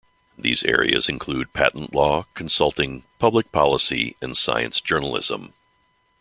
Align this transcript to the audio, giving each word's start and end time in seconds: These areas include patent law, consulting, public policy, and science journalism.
These 0.35 0.63
areas 0.63 1.07
include 1.07 1.53
patent 1.53 1.93
law, 1.93 2.25
consulting, 2.33 3.03
public 3.19 3.51
policy, 3.51 4.15
and 4.19 4.35
science 4.35 4.81
journalism. 4.81 5.53